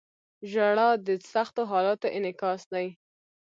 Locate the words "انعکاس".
2.17-2.61